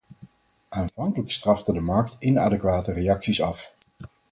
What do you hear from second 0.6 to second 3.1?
Aanvankelijk strafte de markt inadequate